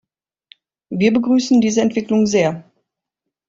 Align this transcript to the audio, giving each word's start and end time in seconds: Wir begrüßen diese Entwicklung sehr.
Wir 0.89 1.13
begrüßen 1.13 1.61
diese 1.61 1.81
Entwicklung 1.81 2.25
sehr. 2.25 2.63